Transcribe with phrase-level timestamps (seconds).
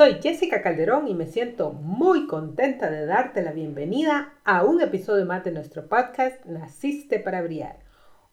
[0.00, 5.26] Soy Jessica Calderón y me siento muy contenta de darte la bienvenida a un episodio
[5.26, 7.80] más de nuestro podcast Naciste para Brillar.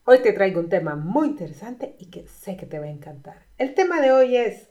[0.06, 3.48] Hoy te traigo un tema muy interesante y que sé que te va a encantar.
[3.58, 4.70] El tema de hoy es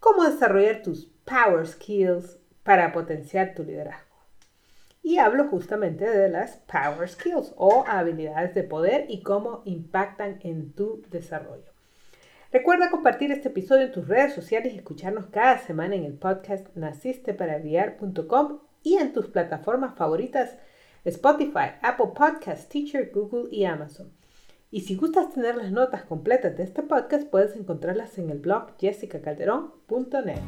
[0.00, 4.14] cómo desarrollar tus power skills para potenciar tu liderazgo.
[5.02, 10.74] Y hablo justamente de las power skills o habilidades de poder y cómo impactan en
[10.74, 11.73] tu desarrollo.
[12.54, 16.68] Recuerda compartir este episodio en tus redes sociales y escucharnos cada semana en el podcast
[16.76, 20.56] nacisteparabriar.com y en tus plataformas favoritas
[21.04, 24.12] Spotify, Apple Podcasts, Teacher, Google y Amazon.
[24.70, 28.78] Y si gustas tener las notas completas de este podcast, puedes encontrarlas en el blog
[28.78, 30.38] jessicacalderón.net.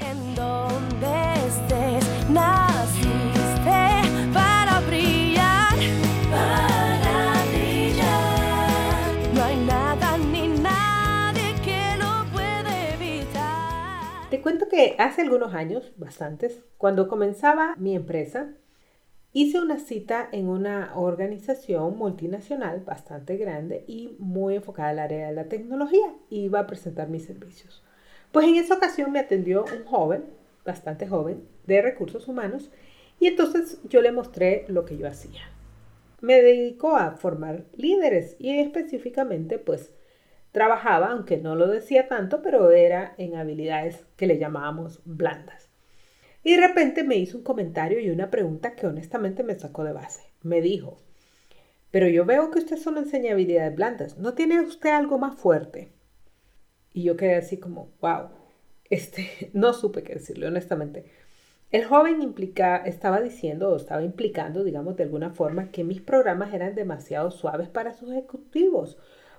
[14.57, 18.55] cuento que hace algunos años, bastantes, cuando comenzaba mi empresa,
[19.35, 25.35] hice una cita en una organización multinacional bastante grande y muy enfocada al área de
[25.35, 26.11] la tecnología.
[26.31, 27.85] Iba a presentar mis servicios.
[28.33, 30.25] Pues en esa ocasión me atendió un joven,
[30.65, 32.71] bastante joven, de recursos humanos
[33.21, 35.43] y entonces yo le mostré lo que yo hacía.
[36.23, 39.93] Me dedico a formar líderes y específicamente pues
[40.57, 45.69] trabajaba, aunque no lo decía tanto, pero era en habilidades que le llamábamos blandas.
[46.43, 49.93] Y de repente me hizo un comentario y una pregunta que honestamente me sacó de
[49.93, 50.23] base.
[50.41, 50.97] Me dijo,
[51.91, 54.17] pero yo veo que usted solo enseña habilidades blandas.
[54.17, 55.93] ¿No tiene usted algo más fuerte?
[56.95, 58.31] Y yo quedé así como, wow.
[58.89, 61.05] Este, no supe qué decirle, honestamente.
[61.71, 66.55] El joven implica, estaba diciendo o estaba implicando, digamos, de alguna forma, que mis programas
[66.55, 68.97] eran demasiado suaves para sus ejecutivos,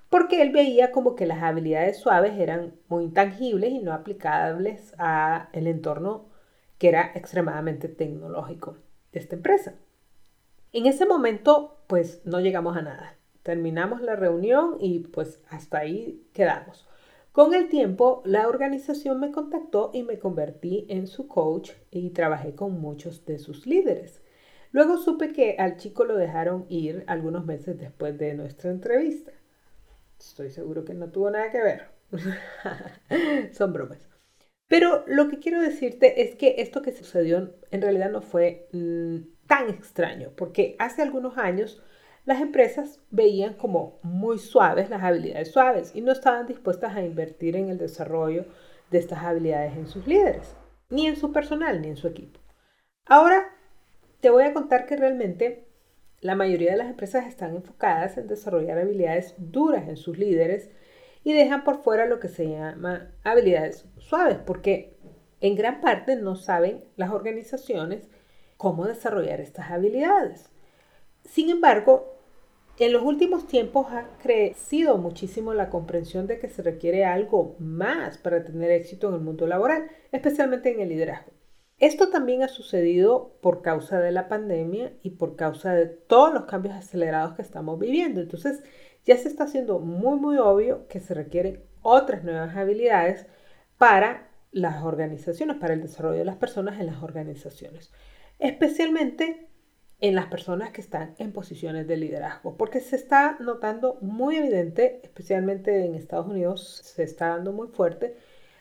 [0.09, 5.49] porque él veía como que las habilidades suaves eran muy intangibles y no aplicables a
[5.53, 6.29] el entorno
[6.77, 8.77] que era extremadamente tecnológico
[9.11, 9.75] de esta empresa.
[10.73, 13.15] En ese momento, pues no llegamos a nada.
[13.43, 16.87] Terminamos la reunión y pues hasta ahí quedamos.
[17.31, 22.55] Con el tiempo, la organización me contactó y me convertí en su coach y trabajé
[22.55, 24.21] con muchos de sus líderes.
[24.71, 29.31] Luego supe que al chico lo dejaron ir algunos meses después de nuestra entrevista.
[30.19, 31.87] Estoy seguro que no tuvo nada que ver.
[33.53, 34.07] Son bromas.
[34.67, 39.17] Pero lo que quiero decirte es que esto que sucedió en realidad no fue mm,
[39.47, 41.81] tan extraño, porque hace algunos años
[42.25, 47.55] las empresas veían como muy suaves las habilidades suaves y no estaban dispuestas a invertir
[47.55, 48.45] en el desarrollo
[48.91, 50.55] de estas habilidades en sus líderes,
[50.89, 52.41] ni en su personal, ni en su equipo.
[53.05, 53.55] Ahora
[54.19, 55.66] te voy a contar que realmente
[56.27, 60.69] la mayoría de las empresas están enfocadas en desarrollar habilidades duras en sus líderes
[61.23, 64.97] y dejan por fuera lo que se llama habilidades suaves, porque
[65.39, 68.09] en gran parte no saben las organizaciones
[68.57, 70.49] cómo desarrollar estas habilidades.
[71.23, 72.19] Sin embargo,
[72.77, 78.17] en los últimos tiempos ha crecido muchísimo la comprensión de que se requiere algo más
[78.17, 81.36] para tener éxito en el mundo laboral, especialmente en el liderazgo.
[81.79, 86.45] Esto también ha sucedido por causa de la pandemia y por causa de todos los
[86.45, 88.19] cambios acelerados que estamos viviendo.
[88.19, 88.63] Entonces,
[89.05, 93.27] ya se está haciendo muy, muy obvio que se requieren otras nuevas habilidades
[93.77, 97.91] para las organizaciones, para el desarrollo de las personas en las organizaciones,
[98.39, 99.47] especialmente
[99.99, 104.99] en las personas que están en posiciones de liderazgo, porque se está notando muy evidente,
[105.03, 108.15] especialmente en Estados Unidos, se está dando muy fuerte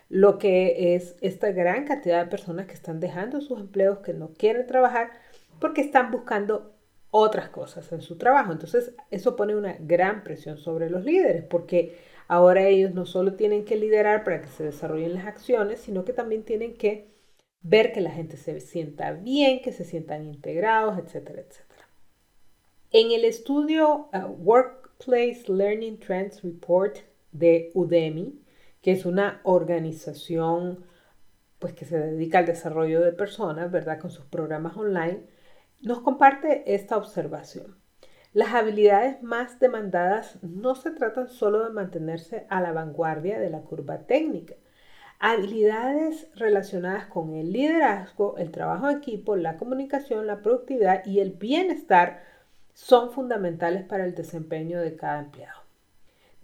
[0.08, 4.28] lo que es esta gran cantidad de personas que están dejando sus empleos, que no
[4.34, 5.10] quieren trabajar
[5.58, 6.72] porque están buscando
[7.10, 8.52] otras cosas en su trabajo.
[8.52, 11.96] Entonces, eso pone una gran presión sobre los líderes, porque
[12.28, 16.12] ahora ellos no solo tienen que liderar para que se desarrollen las acciones, sino que
[16.12, 17.08] también tienen que
[17.62, 21.88] ver que la gente se sienta bien, que se sientan integrados, etcétera, etcétera.
[22.92, 26.98] En el estudio uh, Workplace Learning Trends Report
[27.32, 28.38] de Udemy,
[28.86, 30.84] que es una organización
[31.58, 33.98] pues que se dedica al desarrollo de personas, ¿verdad?
[33.98, 35.26] Con sus programas online,
[35.82, 37.76] nos comparte esta observación.
[38.32, 43.62] Las habilidades más demandadas no se tratan solo de mantenerse a la vanguardia de la
[43.62, 44.54] curva técnica.
[45.18, 51.32] Habilidades relacionadas con el liderazgo, el trabajo en equipo, la comunicación, la productividad y el
[51.32, 52.22] bienestar
[52.72, 55.55] son fundamentales para el desempeño de cada empleado.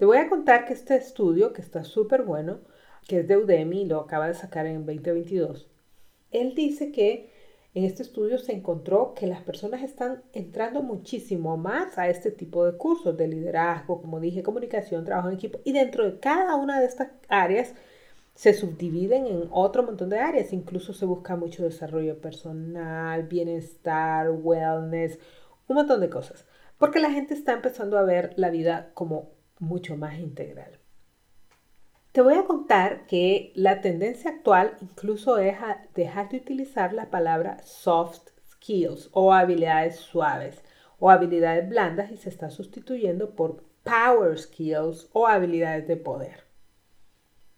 [0.03, 2.59] Te voy a contar que este estudio, que está súper bueno,
[3.07, 5.71] que es de Udemy lo acaba de sacar en 2022,
[6.33, 7.31] él dice que
[7.73, 12.67] en este estudio se encontró que las personas están entrando muchísimo más a este tipo
[12.67, 16.81] de cursos de liderazgo, como dije, comunicación, trabajo en equipo, y dentro de cada una
[16.81, 17.73] de estas áreas
[18.35, 20.53] se subdividen en otro montón de áreas.
[20.53, 25.21] Incluso se busca mucho desarrollo personal, bienestar, wellness,
[25.69, 26.45] un montón de cosas.
[26.77, 30.79] Porque la gente está empezando a ver la vida como mucho más integral.
[32.13, 37.09] Te voy a contar que la tendencia actual incluso es a dejar de utilizar la
[37.11, 40.63] palabra soft skills o habilidades suaves
[40.99, 46.45] o habilidades blandas y se está sustituyendo por power skills o habilidades de poder.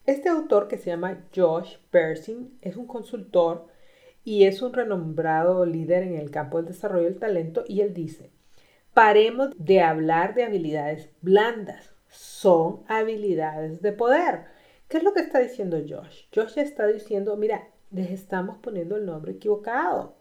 [0.07, 3.67] Este autor que se llama Josh Persing es un consultor
[4.23, 8.31] y es un renombrado líder en el campo del desarrollo del talento y él dice,
[8.93, 14.45] paremos de hablar de habilidades blandas, son habilidades de poder.
[14.89, 16.25] ¿Qué es lo que está diciendo Josh?
[16.35, 20.17] Josh está diciendo, mira, les estamos poniendo el nombre equivocado.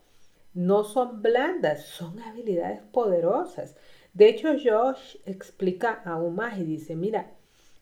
[0.53, 3.75] No son blandas, son habilidades poderosas.
[4.13, 7.31] De hecho, Josh explica aún más y dice, mira,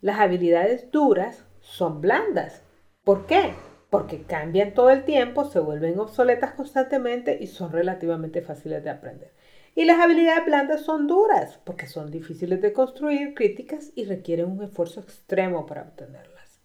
[0.02, 2.64] las habilidades duras son blandas.
[3.04, 3.54] ¿Por qué?
[3.90, 9.32] Porque cambian todo el tiempo, se vuelven obsoletas constantemente y son relativamente fáciles de aprender.
[9.74, 14.64] Y las habilidades blandas son duras porque son difíciles de construir, críticas y requieren un
[14.64, 16.60] esfuerzo extremo para obtenerlas.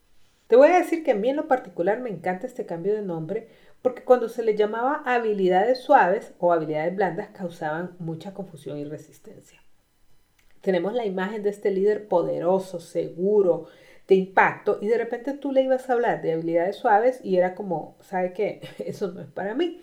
[0.49, 3.03] Te voy a decir que a mí en lo particular me encanta este cambio de
[3.03, 3.49] nombre
[3.83, 9.63] porque cuando se le llamaba habilidades suaves o habilidades blandas causaban mucha confusión y resistencia.
[10.61, 13.69] Tenemos la imagen de este líder poderoso, seguro,
[14.09, 17.55] de impacto y de repente tú le ibas a hablar de habilidades suaves y era
[17.55, 18.61] como, ¿sabe qué?
[18.79, 19.81] Eso no es para mí.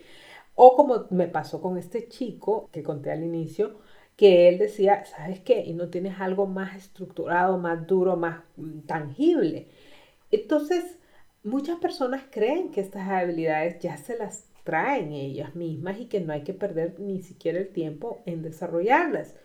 [0.56, 3.80] O como me pasó con este chico que conté al inicio,
[4.16, 5.62] que él decía, ¿sabes qué?
[5.66, 9.68] Y no tienes algo más estructurado, más duro, más mm, tangible.
[10.32, 11.00] Entonces,
[11.44, 16.34] muchas personas creen que estas habilidades ya se las traen ellas mismas y que no
[16.34, 19.36] hay que perder ni siquiera el tiempo en desarrollarlas.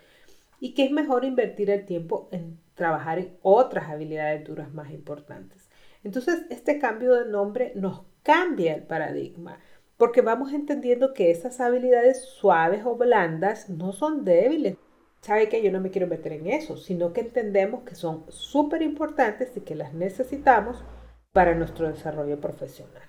[0.60, 5.69] Y que es mejor invertir el tiempo en trabajar en otras habilidades duras más importantes.
[6.05, 9.58] Entonces, este cambio de nombre nos cambia el paradigma
[9.98, 14.76] porque vamos entendiendo que esas habilidades suaves o blandas no son débiles.
[15.20, 18.80] Sabe que yo no me quiero meter en eso, sino que entendemos que son súper
[18.82, 20.84] importantes y que las necesitamos
[21.32, 23.02] para nuestro desarrollo profesional.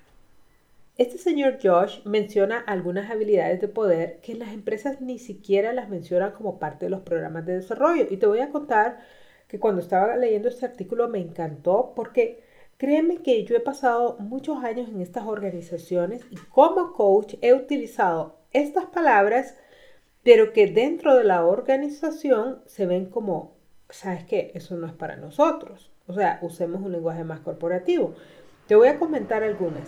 [0.98, 6.32] Este señor Josh menciona algunas habilidades de poder que las empresas ni siquiera las mencionan
[6.32, 8.06] como parte de los programas de desarrollo.
[8.10, 8.98] Y te voy a contar
[9.46, 12.42] que cuando estaba leyendo este artículo me encantó porque
[12.80, 18.38] Créeme que yo he pasado muchos años en estas organizaciones y como coach he utilizado
[18.52, 19.54] estas palabras,
[20.22, 23.58] pero que dentro de la organización se ven como,
[23.90, 24.50] ¿sabes qué?
[24.54, 25.92] Eso no es para nosotros.
[26.06, 28.14] O sea, usemos un lenguaje más corporativo.
[28.66, 29.86] Te voy a comentar algunas.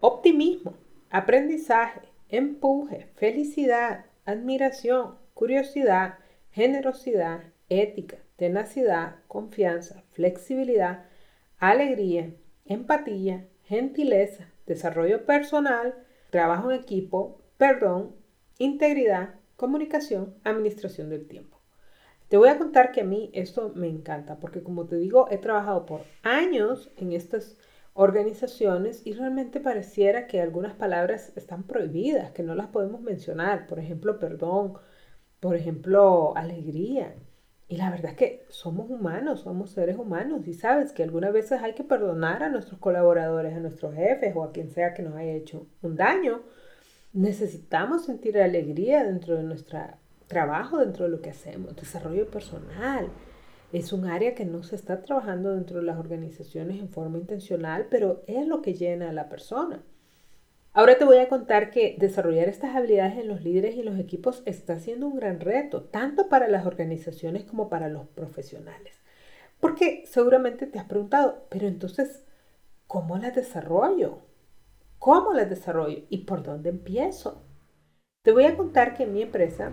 [0.00, 0.74] Optimismo,
[1.08, 6.18] aprendizaje, empuje, felicidad, admiración, curiosidad,
[6.50, 11.06] generosidad, ética, tenacidad, confianza, flexibilidad,
[11.60, 15.94] alegría, empatía, gentileza, desarrollo personal,
[16.30, 18.16] trabajo en equipo, perdón,
[18.58, 21.60] integridad, comunicación, administración del tiempo.
[22.28, 25.36] Te voy a contar que a mí esto me encanta porque como te digo, he
[25.36, 27.58] trabajado por años en estas
[27.92, 33.66] organizaciones y realmente pareciera que algunas palabras están prohibidas, que no las podemos mencionar.
[33.66, 34.74] Por ejemplo, perdón,
[35.40, 37.14] por ejemplo, alegría.
[37.70, 41.62] Y la verdad es que somos humanos, somos seres humanos y sabes que algunas veces
[41.62, 45.14] hay que perdonar a nuestros colaboradores, a nuestros jefes o a quien sea que nos
[45.14, 46.42] haya hecho un daño.
[47.12, 49.78] Necesitamos sentir alegría dentro de nuestro
[50.26, 53.06] trabajo, dentro de lo que hacemos, desarrollo personal.
[53.72, 57.86] Es un área que no se está trabajando dentro de las organizaciones en forma intencional,
[57.88, 59.80] pero es lo que llena a la persona.
[60.72, 64.42] Ahora te voy a contar que desarrollar estas habilidades en los líderes y los equipos
[64.46, 69.00] está siendo un gran reto, tanto para las organizaciones como para los profesionales.
[69.58, 72.24] Porque seguramente te has preguntado, pero entonces,
[72.86, 74.18] ¿cómo las desarrollo?
[75.00, 76.04] ¿Cómo las desarrollo?
[76.08, 77.42] ¿Y por dónde empiezo?
[78.22, 79.72] Te voy a contar que en mi empresa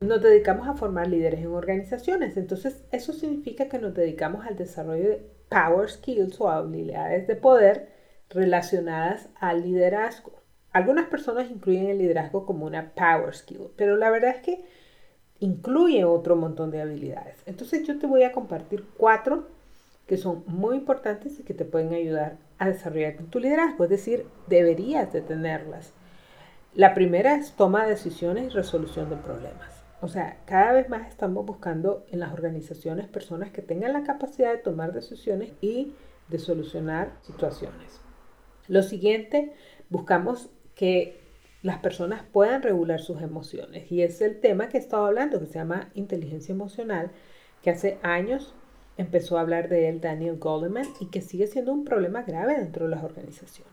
[0.00, 2.36] nos dedicamos a formar líderes en organizaciones.
[2.36, 8.01] Entonces, eso significa que nos dedicamos al desarrollo de power skills o habilidades de poder
[8.32, 10.32] relacionadas al liderazgo.
[10.72, 14.64] Algunas personas incluyen el liderazgo como una power skill, pero la verdad es que
[15.38, 17.42] incluye otro montón de habilidades.
[17.46, 19.48] Entonces yo te voy a compartir cuatro
[20.06, 24.26] que son muy importantes y que te pueden ayudar a desarrollar tu liderazgo, es decir,
[24.48, 25.92] deberías de tenerlas.
[26.74, 29.84] La primera es toma de decisiones y resolución de problemas.
[30.00, 34.50] O sea, cada vez más estamos buscando en las organizaciones personas que tengan la capacidad
[34.50, 35.94] de tomar decisiones y
[36.28, 38.00] de solucionar situaciones.
[38.68, 39.52] Lo siguiente,
[39.90, 41.20] buscamos que
[41.62, 43.90] las personas puedan regular sus emociones.
[43.90, 47.10] Y es el tema que he estado hablando, que se llama inteligencia emocional,
[47.62, 48.54] que hace años
[48.96, 52.84] empezó a hablar de él Daniel Goleman y que sigue siendo un problema grave dentro
[52.84, 53.72] de las organizaciones.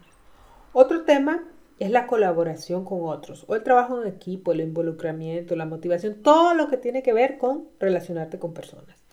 [0.72, 1.44] Otro tema
[1.80, 6.54] es la colaboración con otros, o el trabajo en equipo, el involucramiento, la motivación, todo
[6.54, 9.04] lo que tiene que ver con relacionarte con personas.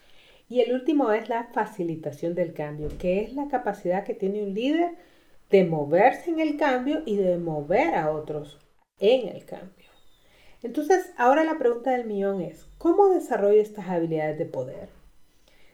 [0.48, 4.54] Y el último es la facilitación del cambio, que es la capacidad que tiene un
[4.54, 4.90] líder
[5.50, 8.58] de moverse en el cambio y de mover a otros
[8.98, 9.90] en el cambio.
[10.62, 14.88] Entonces, ahora la pregunta del millón es, ¿cómo desarrollo estas habilidades de poder?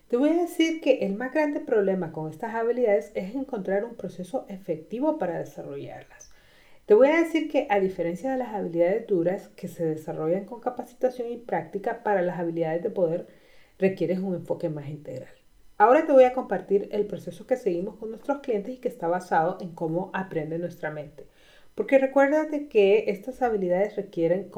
[0.08, 3.94] Te voy a decir que el más grande problema con estas habilidades es encontrar un
[3.94, 6.30] proceso efectivo para desarrollarlas.
[6.84, 10.60] Te voy a decir que a diferencia de las habilidades duras que se desarrollan con
[10.60, 13.28] capacitación y práctica, para las habilidades de poder
[13.78, 15.32] requieres un enfoque más integral.
[15.82, 19.08] Ahora te voy a compartir el proceso que seguimos con nuestros clientes y que está
[19.08, 21.26] basado en cómo aprende nuestra mente.
[21.74, 24.48] Porque recuérdate que estas habilidades requieren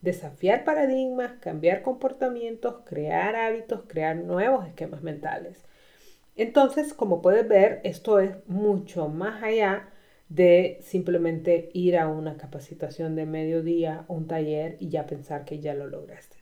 [0.00, 5.64] desafiar paradigmas, cambiar comportamientos, crear hábitos, crear nuevos esquemas mentales.
[6.34, 9.90] Entonces, como puedes ver, esto es mucho más allá
[10.28, 15.72] de simplemente ir a una capacitación de mediodía, un taller y ya pensar que ya
[15.72, 16.41] lo lograste.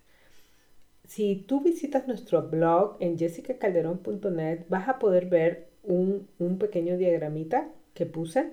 [1.11, 7.69] Si tú visitas nuestro blog en jessicacalderón.net, vas a poder ver un, un pequeño diagramita
[7.95, 8.53] que puse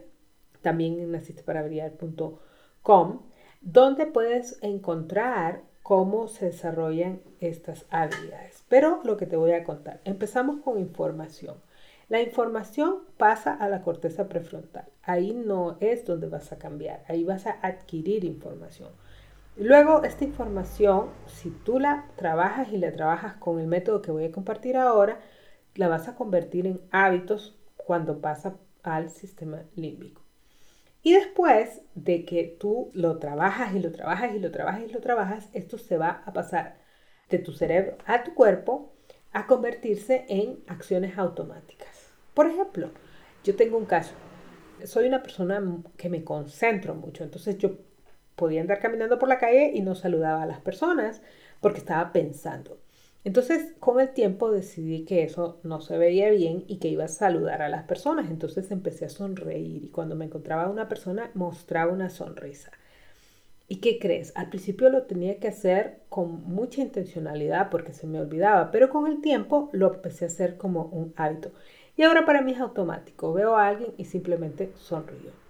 [0.63, 3.19] también en asisteparabriar.com,
[3.61, 8.65] donde puedes encontrar cómo se desarrollan estas habilidades.
[8.67, 11.57] Pero lo que te voy a contar, empezamos con información.
[12.09, 14.85] La información pasa a la corteza prefrontal.
[15.03, 18.89] Ahí no es donde vas a cambiar, ahí vas a adquirir información.
[19.59, 24.25] Luego, esta información, si tú la trabajas y la trabajas con el método que voy
[24.25, 25.19] a compartir ahora,
[25.73, 30.21] la vas a convertir en hábitos cuando pasa al sistema límbico.
[31.01, 34.99] Y después de que tú lo trabajas y lo trabajas y lo trabajas y lo
[34.99, 36.77] trabajas, esto se va a pasar
[37.29, 38.93] de tu cerebro a tu cuerpo
[39.33, 42.11] a convertirse en acciones automáticas.
[42.35, 42.91] Por ejemplo,
[43.43, 44.13] yo tengo un caso.
[44.83, 45.63] Soy una persona
[45.97, 47.86] que me concentro mucho, entonces yo
[48.37, 51.21] podía andar caminando por la calle y no saludaba a las personas
[51.59, 52.77] porque estaba pensando.
[53.23, 57.09] Entonces, con el tiempo decidí que eso no se veía bien y que iba a
[57.09, 58.29] saludar a las personas.
[58.29, 62.71] Entonces empecé a sonreír y cuando me encontraba una persona mostraba una sonrisa.
[63.67, 64.31] ¿Y qué crees?
[64.37, 69.07] Al principio lo tenía que hacer con mucha intencionalidad porque se me olvidaba, pero con
[69.07, 71.51] el tiempo lo empecé a hacer como un hábito.
[71.97, 73.33] Y ahora para mí es automático.
[73.33, 75.46] Veo a alguien y simplemente sonrío.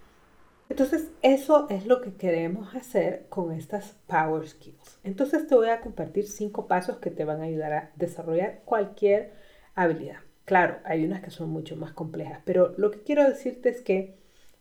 [0.70, 5.00] Entonces, eso es lo que queremos hacer con estas Power Skills.
[5.04, 9.32] Entonces, te voy a compartir cinco pasos que te van a ayudar a desarrollar cualquier
[9.76, 10.18] habilidad.
[10.46, 14.16] Claro, hay unas que son mucho más complejas, pero lo que quiero decirte es que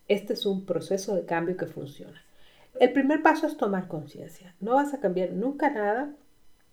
[0.09, 2.23] este es un proceso de cambio que funciona.
[2.79, 4.55] El primer paso es tomar conciencia.
[4.61, 6.15] No vas a cambiar nunca nada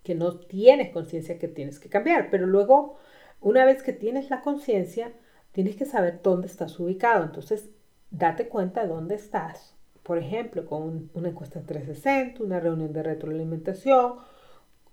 [0.03, 2.97] que no tienes conciencia que tienes que cambiar, pero luego,
[3.39, 5.13] una vez que tienes la conciencia,
[5.53, 7.23] tienes que saber dónde estás ubicado.
[7.23, 7.69] Entonces,
[8.13, 9.75] date cuenta de dónde estás.
[10.03, 14.15] Por ejemplo, con una encuesta 360, una reunión de retroalimentación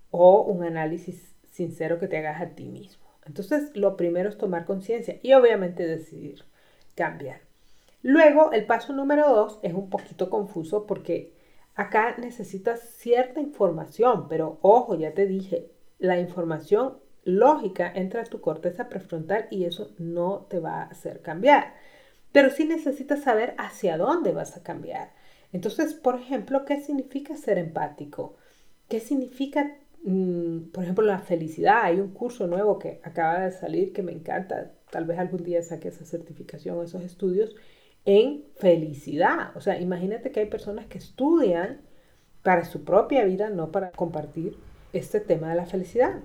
[0.09, 3.05] o un análisis sincero que te hagas a ti mismo.
[3.25, 6.43] Entonces, lo primero es tomar conciencia y obviamente decidir
[6.95, 7.41] cambiar.
[8.01, 11.33] Luego, el paso número dos es un poquito confuso porque
[11.75, 18.41] acá necesitas cierta información, pero ojo, ya te dije, la información lógica entra a tu
[18.41, 21.75] corteza prefrontal y eso no te va a hacer cambiar.
[22.31, 25.11] Pero sí necesitas saber hacia dónde vas a cambiar.
[25.53, 28.35] Entonces, por ejemplo, ¿qué significa ser empático?
[28.87, 31.83] ¿Qué significa, mm, por ejemplo, la felicidad?
[31.83, 34.71] Hay un curso nuevo que acaba de salir que me encanta.
[34.89, 37.55] Tal vez algún día saque esa certificación o esos estudios
[38.05, 39.55] en felicidad.
[39.55, 41.81] O sea, imagínate que hay personas que estudian
[42.43, 44.57] para su propia vida, no para compartir
[44.93, 46.21] este tema de la felicidad.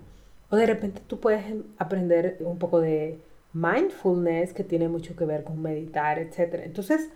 [0.51, 1.45] O de repente tú puedes
[1.79, 3.19] aprender un poco de
[3.57, 6.61] mindfulness, que tiene mucho que ver con meditar, etc.
[6.65, 7.11] Entonces,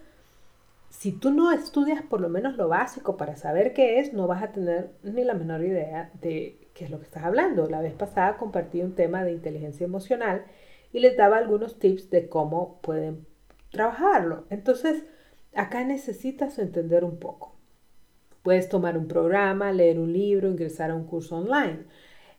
[0.89, 4.43] si tú no estudias por lo menos lo básico para saber qué es, no vas
[4.43, 7.69] a tener ni la menor idea de qué es lo que estás hablando.
[7.69, 10.45] La vez pasada compartí un tema de inteligencia emocional
[10.93, 13.27] y les daba algunos tips de cómo pueden
[13.71, 14.47] trabajarlo.
[14.51, 15.05] Entonces,
[15.55, 17.55] acá necesitas entender un poco.
[18.43, 21.85] Puedes tomar un programa, leer un libro, ingresar a un curso online.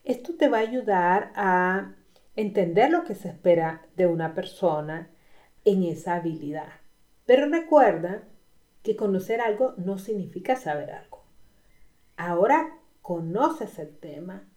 [0.04, 1.94] Esto te va a ayudar a
[2.36, 5.10] entender lo que se espera de una persona
[5.64, 6.68] en esa habilidad.
[7.26, 8.24] Pero recuerda
[8.82, 11.22] que conocer algo no significa saber algo.
[12.16, 14.48] Ahora conoces el tema,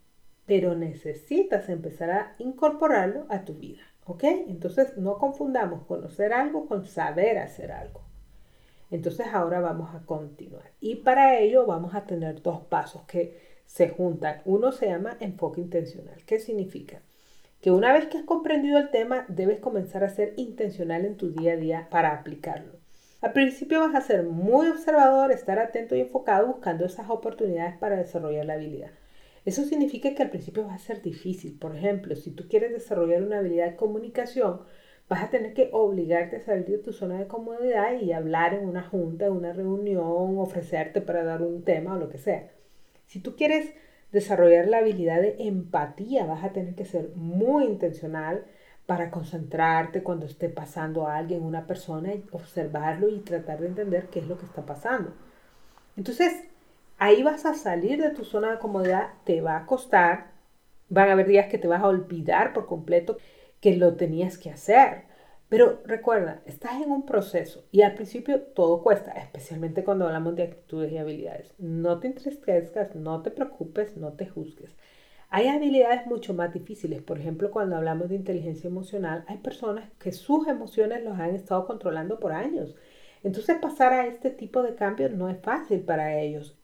[0.46, 3.82] pero necesitas empezar a incorporarlo a tu vida.
[4.04, 4.22] ¿Ok?
[4.24, 8.02] Entonces no confundamos conocer algo con saber hacer algo.
[8.90, 10.70] Entonces ahora vamos a continuar.
[10.80, 14.42] Y para ello vamos a tener dos pasos que se juntan.
[14.44, 16.24] Uno se llama enfoque intencional.
[16.24, 17.02] ¿Qué significa?
[17.66, 21.32] Que una vez que has comprendido el tema, debes comenzar a ser intencional en tu
[21.32, 22.78] día a día para aplicarlo.
[23.20, 27.96] Al principio vas a ser muy observador, estar atento y enfocado buscando esas oportunidades para
[27.96, 28.92] desarrollar la habilidad.
[29.44, 31.58] Eso significa que al principio va a ser difícil.
[31.58, 34.60] Por ejemplo, si tú quieres desarrollar una habilidad de comunicación,
[35.08, 38.68] vas a tener que obligarte a salir de tu zona de comodidad y hablar en
[38.68, 42.48] una junta, en una reunión, ofrecerte para dar un tema o lo que sea.
[43.06, 43.74] Si tú quieres
[44.16, 48.44] desarrollar la habilidad de empatía, vas a tener que ser muy intencional
[48.86, 54.06] para concentrarte cuando esté pasando a alguien, una persona, y observarlo y tratar de entender
[54.06, 55.12] qué es lo que está pasando.
[55.98, 56.32] Entonces,
[56.96, 60.28] ahí vas a salir de tu zona de comodidad, te va a costar,
[60.88, 63.18] van a haber días que te vas a olvidar por completo
[63.60, 65.02] que lo tenías que hacer.
[65.48, 70.42] Pero recuerda, estás en un proceso y al principio todo cuesta, especialmente cuando hablamos de
[70.42, 71.54] actitudes y habilidades.
[71.58, 74.74] No te entristezcas, no te preocupes, no te juzgues.
[75.28, 77.02] Hay habilidades mucho más difíciles.
[77.02, 81.66] Por ejemplo, cuando hablamos de inteligencia emocional, hay personas que sus emociones los han estado
[81.66, 82.74] controlando por años.
[83.22, 86.58] Entonces pasar a este tipo de cambios no es fácil para ellos.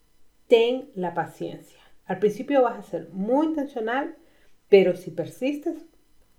[0.49, 1.81] Ten la paciencia.
[2.05, 4.17] Al principio vas a ser muy intencional,
[4.69, 5.87] pero si persistes,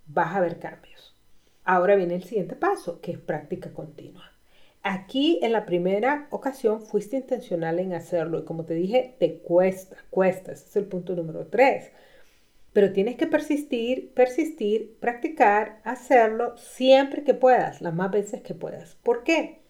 [0.07, 1.12] vas a ver cambios.
[1.65, 4.33] Ahora viene el siguiente paso, que es práctica continua.
[4.81, 9.95] Aquí en la primera ocasión fuiste intencional en hacerlo y como te dije, te cuesta,
[10.09, 10.51] cuesta.
[10.51, 11.91] Ese es el punto número tres.
[12.73, 18.95] Pero tienes que persistir, persistir, practicar, hacerlo siempre que puedas, las más veces que puedas.
[18.95, 19.61] ¿Por qué?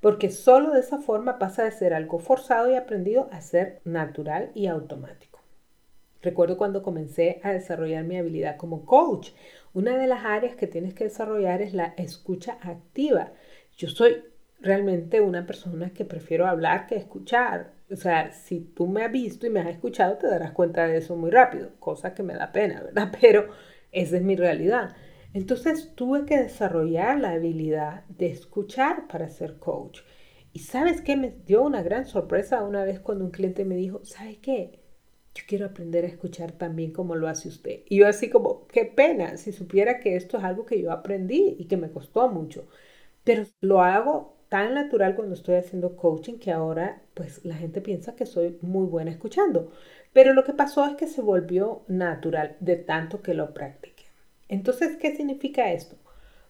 [0.00, 4.52] Porque solo de esa forma pasa de ser algo forzado y aprendido a ser natural
[4.54, 5.40] y automático.
[6.22, 9.30] Recuerdo cuando comencé a desarrollar mi habilidad como coach.
[9.74, 13.32] Una de las áreas que tienes que desarrollar es la escucha activa.
[13.76, 14.22] Yo soy
[14.60, 17.72] realmente una persona que prefiero hablar que escuchar.
[17.90, 20.98] O sea, si tú me has visto y me has escuchado, te darás cuenta de
[20.98, 23.12] eso muy rápido, cosa que me da pena, ¿verdad?
[23.20, 23.48] Pero
[23.92, 24.94] esa es mi realidad.
[25.32, 30.00] Entonces tuve que desarrollar la habilidad de escuchar para ser coach.
[30.52, 34.04] Y sabes qué, me dio una gran sorpresa una vez cuando un cliente me dijo,
[34.04, 34.81] ¿sabe qué?
[35.34, 37.80] Yo quiero aprender a escuchar también como lo hace usted.
[37.88, 41.56] Y yo así como, qué pena, si supiera que esto es algo que yo aprendí
[41.58, 42.66] y que me costó mucho.
[43.24, 48.14] Pero lo hago tan natural cuando estoy haciendo coaching que ahora pues la gente piensa
[48.14, 49.72] que soy muy buena escuchando.
[50.12, 54.04] Pero lo que pasó es que se volvió natural de tanto que lo practiqué.
[54.48, 55.96] Entonces, ¿qué significa esto?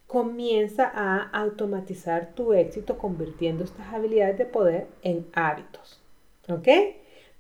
[0.09, 6.01] Comienza a automatizar tu éxito convirtiendo estas habilidades de poder en hábitos.
[6.49, 6.69] ¿Ok?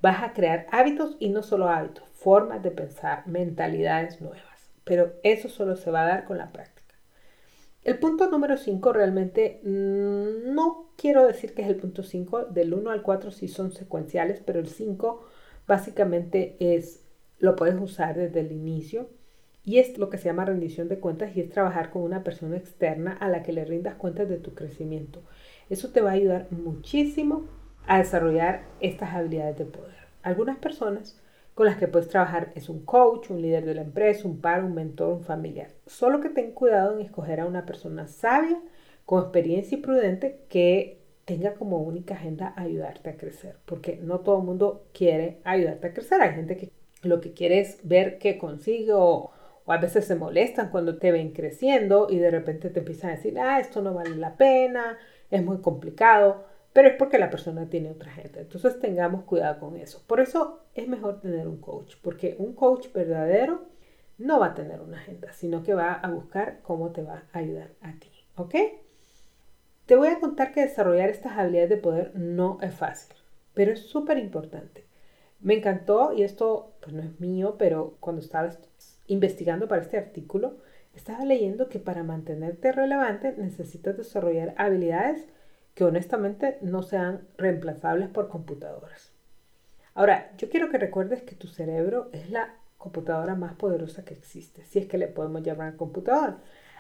[0.02, 4.42] Vas a crear hábitos y no solo hábitos, formas de pensar, mentalidades nuevas.
[4.84, 6.82] Pero eso solo se va a dar con la práctica.
[7.84, 12.74] El punto número 5 realmente mm, no quiero decir que es el punto 5, del
[12.74, 15.24] 1 al 4 sí son secuenciales, pero el 5
[15.68, 17.04] básicamente es,
[17.38, 19.08] lo puedes usar desde el inicio
[19.64, 22.56] y es lo que se llama rendición de cuentas y es trabajar con una persona
[22.56, 25.22] externa a la que le rindas cuentas de tu crecimiento.
[25.70, 27.46] Eso te va a ayudar muchísimo
[27.86, 29.94] a desarrollar estas habilidades de poder.
[30.22, 31.20] Algunas personas
[31.54, 34.64] con las que puedes trabajar es un coach, un líder de la empresa, un par,
[34.64, 35.68] un mentor, un familiar.
[35.86, 38.58] Solo que ten cuidado en escoger a una persona sabia,
[39.04, 44.38] con experiencia y prudente que tenga como única agenda ayudarte a crecer, porque no todo
[44.38, 46.20] el mundo quiere ayudarte a crecer.
[46.22, 46.70] Hay gente que
[47.02, 49.30] lo que quiere es ver qué consigue o,
[49.64, 53.16] o a veces se molestan cuando te ven creciendo y de repente te empiezan a
[53.16, 54.98] decir, ah, esto no vale la pena,
[55.30, 58.40] es muy complicado pero es porque la persona tiene otra gente.
[58.40, 60.02] Entonces tengamos cuidado con eso.
[60.06, 63.64] Por eso es mejor tener un coach, porque un coach verdadero
[64.18, 67.38] no va a tener una agenda, sino que va a buscar cómo te va a
[67.38, 68.08] ayudar a ti.
[68.36, 68.54] ¿Ok?
[69.86, 73.14] Te voy a contar que desarrollar estas habilidades de poder no es fácil,
[73.52, 74.86] pero es súper importante.
[75.40, 78.48] Me encantó, y esto pues no es mío, pero cuando estaba
[79.08, 80.56] investigando para este artículo,
[80.94, 85.26] estaba leyendo que para mantenerte relevante necesitas desarrollar habilidades
[85.74, 89.12] que honestamente no sean reemplazables por computadoras.
[89.94, 94.64] Ahora, yo quiero que recuerdes que tu cerebro es la computadora más poderosa que existe,
[94.64, 96.38] si es que le podemos llamar computadora.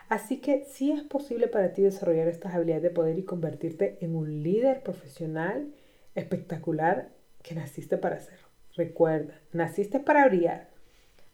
[0.08, 4.14] Así que sí es posible para ti desarrollar estas habilidades de poder y convertirte en
[4.14, 5.72] un líder profesional
[6.14, 7.10] espectacular
[7.42, 8.46] que naciste para hacerlo.
[8.74, 10.68] Recuerda, naciste para brillar.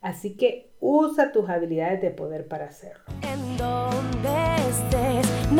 [0.01, 3.05] Así que usa tus habilidades de poder para hacerlo.
[3.23, 5.53] En donde estés,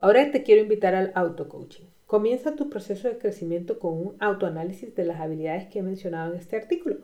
[0.00, 1.86] Ahora te quiero invitar al auto-coaching.
[2.06, 6.38] Comienza tu proceso de crecimiento con un autoanálisis de las habilidades que he mencionado en
[6.38, 6.98] este artículo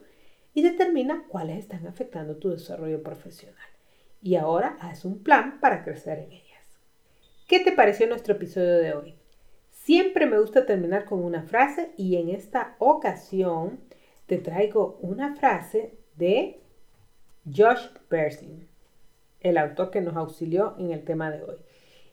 [0.54, 3.66] y determina cuáles están afectando tu desarrollo profesional.
[4.22, 6.62] Y ahora haz un plan para crecer en ellas.
[7.48, 9.14] ¿Qué te pareció nuestro episodio de hoy?
[9.72, 13.80] Siempre me gusta terminar con una frase y en esta ocasión
[14.26, 16.60] te traigo una frase de
[17.44, 18.68] Josh Bersin,
[19.40, 21.56] el autor que nos auxilió en el tema de hoy.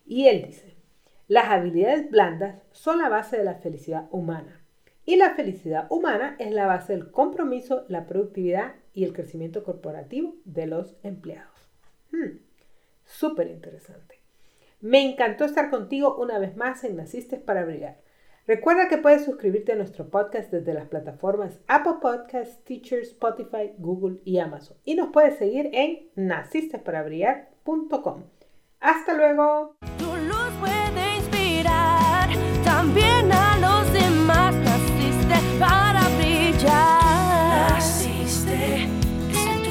[0.05, 0.70] Y él dice,
[1.31, 4.65] las habilidades blandas son la base de la felicidad humana.
[5.05, 10.35] Y la felicidad humana es la base del compromiso, la productividad y el crecimiento corporativo
[10.43, 11.71] de los empleados.
[12.11, 12.39] Hmm,
[13.05, 14.19] Súper interesante.
[14.81, 18.01] Me encantó estar contigo una vez más en Naciste para Brillar.
[18.45, 24.19] Recuerda que puedes suscribirte a nuestro podcast desde las plataformas Apple Podcasts, Teachers, Spotify, Google
[24.25, 24.75] y Amazon.
[24.83, 28.23] Y nos puedes seguir en nacistesparabrillar.com.
[28.81, 29.77] Hasta luego.